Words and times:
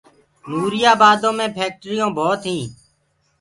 نوريآ 0.49 0.91
بآدو 1.01 1.29
مي 1.37 1.45
ڦيڪٽريونٚ 1.55 2.15
ڀوت 2.17 2.41
هينٚ 2.51 2.69